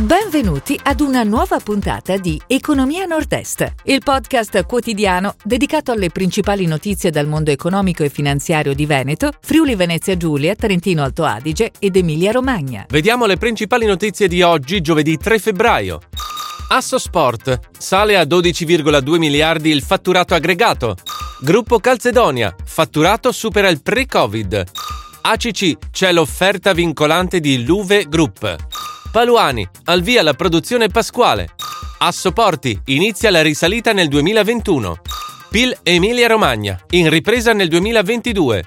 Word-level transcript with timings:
Benvenuti 0.00 0.80
ad 0.82 1.00
una 1.00 1.24
nuova 1.24 1.58
puntata 1.58 2.16
di 2.16 2.40
Economia 2.46 3.04
Nord-Est, 3.04 3.74
il 3.84 4.00
podcast 4.02 4.64
quotidiano 4.64 5.34
dedicato 5.44 5.92
alle 5.92 6.08
principali 6.08 6.64
notizie 6.64 7.10
dal 7.10 7.26
mondo 7.26 7.50
economico 7.50 8.02
e 8.02 8.08
finanziario 8.08 8.72
di 8.72 8.86
Veneto, 8.86 9.30
Friuli 9.42 9.74
Venezia 9.74 10.16
Giulia, 10.16 10.54
Trentino 10.54 11.02
Alto 11.02 11.24
Adige 11.24 11.72
ed 11.78 11.96
Emilia 11.96 12.32
Romagna. 12.32 12.86
Vediamo 12.88 13.26
le 13.26 13.36
principali 13.36 13.84
notizie 13.84 14.26
di 14.26 14.40
oggi, 14.40 14.80
giovedì 14.80 15.18
3 15.18 15.38
febbraio. 15.38 16.00
Asso 16.70 16.98
Sport. 16.98 17.58
Sale 17.76 18.16
a 18.16 18.22
12,2 18.22 19.18
miliardi 19.18 19.68
il 19.68 19.82
fatturato 19.82 20.32
aggregato. 20.32 20.96
Gruppo 21.42 21.78
Calzedonia. 21.78 22.54
Fatturato 22.64 23.32
supera 23.32 23.68
il 23.68 23.82
pre-Covid. 23.82 24.64
ACC. 25.20 25.76
C'è 25.90 26.10
l'offerta 26.10 26.72
vincolante 26.72 27.38
di 27.38 27.66
Luve 27.66 28.06
Group. 28.08 28.69
Paluani, 29.10 29.68
al 29.86 30.02
via 30.02 30.22
la 30.22 30.34
produzione 30.34 30.86
pasquale. 30.86 31.48
Assoporti, 31.98 32.80
inizia 32.86 33.32
la 33.32 33.42
risalita 33.42 33.92
nel 33.92 34.06
2021. 34.06 35.00
PIL 35.50 35.76
Emilia 35.82 36.28
Romagna, 36.28 36.78
in 36.90 37.10
ripresa 37.10 37.52
nel 37.52 37.66
2022. 37.68 38.64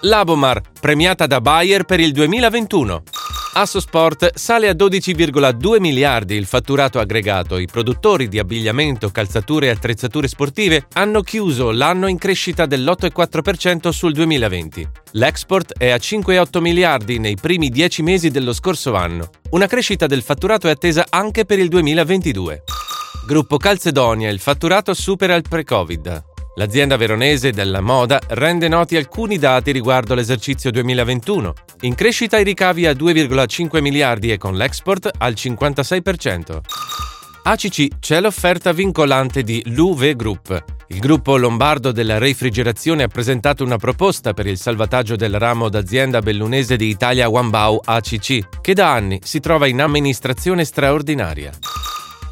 Labomar, 0.00 0.60
premiata 0.78 1.26
da 1.26 1.40
Bayer 1.40 1.84
per 1.84 2.00
il 2.00 2.12
2021. 2.12 3.02
Assosport 3.58 4.34
sale 4.34 4.68
a 4.68 4.74
12,2 4.74 5.80
miliardi 5.80 6.34
il 6.34 6.44
fatturato 6.44 6.98
aggregato. 6.98 7.56
I 7.56 7.64
produttori 7.64 8.28
di 8.28 8.38
abbigliamento, 8.38 9.08
calzature 9.08 9.68
e 9.68 9.70
attrezzature 9.70 10.28
sportive 10.28 10.88
hanno 10.92 11.22
chiuso 11.22 11.70
l'anno 11.70 12.06
in 12.06 12.18
crescita 12.18 12.66
dell'8,4% 12.66 13.88
sul 13.88 14.12
2020. 14.12 14.86
L'export 15.12 15.72
è 15.78 15.88
a 15.88 15.96
5,8 15.96 16.60
miliardi 16.60 17.18
nei 17.18 17.36
primi 17.40 17.70
10 17.70 18.02
mesi 18.02 18.28
dello 18.28 18.52
scorso 18.52 18.94
anno. 18.94 19.30
Una 19.52 19.66
crescita 19.66 20.06
del 20.06 20.20
fatturato 20.20 20.66
è 20.66 20.70
attesa 20.70 21.06
anche 21.08 21.46
per 21.46 21.58
il 21.58 21.68
2022. 21.68 22.62
Gruppo 23.26 23.56
Calzedonia, 23.56 24.28
il 24.28 24.38
fatturato 24.38 24.92
supera 24.92 25.34
il 25.34 25.44
pre-Covid. 25.48 26.35
L'azienda 26.58 26.96
veronese 26.96 27.50
della 27.50 27.82
moda 27.82 28.18
rende 28.28 28.66
noti 28.66 28.96
alcuni 28.96 29.36
dati 29.36 29.72
riguardo 29.72 30.14
l'esercizio 30.14 30.70
2021. 30.70 31.52
In 31.82 31.94
crescita 31.94 32.38
i 32.38 32.44
ricavi 32.44 32.86
a 32.86 32.92
2,5 32.92 33.82
miliardi 33.82 34.32
e 34.32 34.38
con 34.38 34.56
l'export 34.56 35.10
al 35.18 35.34
56%. 35.34 36.60
ACC 37.42 37.98
c'è 38.00 38.20
l'offerta 38.22 38.72
vincolante 38.72 39.42
di 39.42 39.62
l'UV 39.66 40.14
Group. 40.14 40.64
Il 40.88 40.98
gruppo 40.98 41.36
lombardo 41.36 41.92
della 41.92 42.16
refrigerazione 42.16 43.02
ha 43.02 43.08
presentato 43.08 43.62
una 43.62 43.76
proposta 43.76 44.32
per 44.32 44.46
il 44.46 44.56
salvataggio 44.56 45.14
del 45.14 45.38
ramo 45.38 45.68
d'azienda 45.68 46.20
bellunese 46.20 46.76
di 46.76 46.88
Italia 46.88 47.28
Wambao 47.28 47.82
ACC, 47.84 48.62
che 48.62 48.72
da 48.72 48.94
anni 48.94 49.20
si 49.22 49.40
trova 49.40 49.66
in 49.66 49.82
amministrazione 49.82 50.64
straordinaria. 50.64 51.52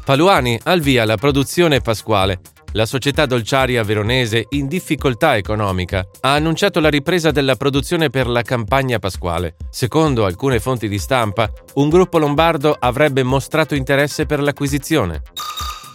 Paluani 0.03 0.59
al 0.63 0.81
via 0.81 1.05
la 1.05 1.15
produzione 1.15 1.79
pasquale 1.79 2.39
la 2.75 2.85
società 2.85 3.25
dolciaria 3.25 3.83
veronese, 3.83 4.45
in 4.49 4.67
difficoltà 4.67 5.37
economica, 5.37 6.05
ha 6.21 6.33
annunciato 6.33 6.81
la 6.81 6.89
ripresa 6.89 7.31
della 7.31 7.55
produzione 7.55 8.09
per 8.09 8.27
la 8.27 8.41
campagna 8.41 8.99
pasquale. 8.99 9.55
Secondo 9.69 10.25
alcune 10.25 10.59
fonti 10.59 10.89
di 10.89 10.99
stampa, 10.99 11.49
un 11.75 11.89
gruppo 11.89 12.17
lombardo 12.17 12.75
avrebbe 12.77 13.23
mostrato 13.23 13.75
interesse 13.75 14.25
per 14.25 14.41
l'acquisizione. 14.41 15.21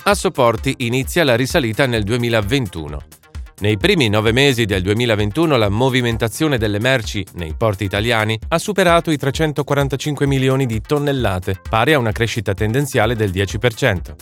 A 0.04 0.14
Sopporti 0.14 0.74
inizia 0.78 1.22
la 1.22 1.36
risalita 1.36 1.84
nel 1.84 2.02
2021. 2.02 2.98
Nei 3.60 3.76
primi 3.76 4.08
nove 4.08 4.32
mesi 4.32 4.64
del 4.64 4.80
2021 4.80 5.58
la 5.58 5.68
movimentazione 5.68 6.56
delle 6.56 6.78
merci 6.78 7.26
nei 7.34 7.52
porti 7.54 7.84
italiani 7.84 8.38
ha 8.48 8.58
superato 8.58 9.10
i 9.10 9.18
345 9.18 10.26
milioni 10.26 10.64
di 10.64 10.80
tonnellate, 10.80 11.60
pari 11.68 11.92
a 11.92 11.98
una 11.98 12.12
crescita 12.12 12.54
tendenziale 12.54 13.14
del 13.14 13.30
10%. 13.30 14.14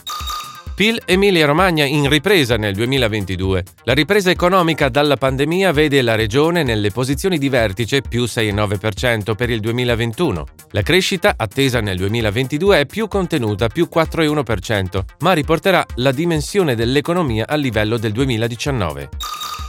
PIL 0.78 1.02
Emilia-Romagna 1.06 1.84
in 1.84 2.08
ripresa 2.08 2.56
nel 2.56 2.72
2022. 2.72 3.64
La 3.82 3.94
ripresa 3.94 4.30
economica 4.30 4.88
dalla 4.88 5.16
pandemia 5.16 5.72
vede 5.72 6.02
la 6.02 6.14
regione 6.14 6.62
nelle 6.62 6.92
posizioni 6.92 7.36
di 7.36 7.48
vertice 7.48 8.00
più 8.00 8.22
6,9% 8.22 9.34
per 9.34 9.50
il 9.50 9.58
2021. 9.58 10.46
La 10.70 10.82
crescita 10.82 11.34
attesa 11.36 11.80
nel 11.80 11.96
2022 11.96 12.78
è 12.78 12.86
più 12.86 13.08
contenuta 13.08 13.66
più 13.66 13.88
4,1%, 13.92 15.02
ma 15.18 15.32
riporterà 15.32 15.84
la 15.96 16.12
dimensione 16.12 16.76
dell'economia 16.76 17.48
al 17.48 17.58
livello 17.58 17.96
del 17.96 18.12
2019. 18.12 19.08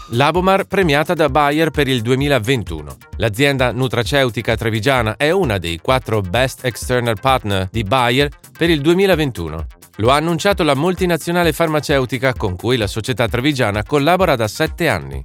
Labomar 0.09 0.65
premiata 0.65 1.15
da 1.15 1.27
Bayer 1.27 1.71
per 1.71 1.87
il 1.87 2.03
2021. 2.03 2.97
L'azienda 3.17 3.71
nutraceutica 3.71 4.55
trevigiana 4.55 5.15
è 5.17 5.31
una 5.31 5.57
dei 5.57 5.79
quattro 5.79 6.21
Best 6.21 6.65
External 6.65 7.17
Partner 7.19 7.67
di 7.71 7.81
Bayer 7.81 8.29
per 8.55 8.69
il 8.69 8.81
2021. 8.81 9.65
Lo 9.99 10.11
ha 10.11 10.15
annunciato 10.15 10.63
la 10.63 10.75
multinazionale 10.75 11.51
farmaceutica 11.51 12.33
con 12.33 12.55
cui 12.55 12.77
la 12.77 12.87
società 12.87 13.27
trevigiana 13.27 13.83
collabora 13.83 14.35
da 14.35 14.47
sette 14.47 14.87
anni. 14.87 15.21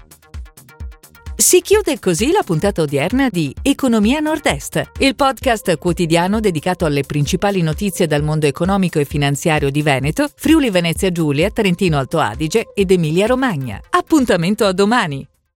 Si 1.37 1.61
chiude 1.61 1.99
così 1.99 2.33
la 2.33 2.43
puntata 2.45 2.83
odierna 2.83 3.29
di 3.29 3.55
Economia 3.63 4.19
Nord-Est, 4.21 4.91
il 4.99 5.15
podcast 5.15 5.77
quotidiano 5.79 6.41
dedicato 6.41 6.87
alle 6.87 7.03
principali 7.03 7.61
notizie 7.63 8.07
dal 8.07 8.23
mondo 8.23 8.47
economico 8.47 8.99
e 8.99 9.05
finanziario 9.05 9.71
di 9.71 9.83
Veneto, 9.83 10.29
Friuli 10.35 10.71
Venezia 10.71 11.11
Giulia, 11.11 11.51
Trentino 11.51 11.99
Alto 11.99 12.19
Adige 12.19 12.71
ed 12.75 12.91
Emilia 12.91 13.27
Romagna. 13.27 13.81
Appuntamento 13.91 14.65
a 14.65 14.73
domani! 14.73 15.29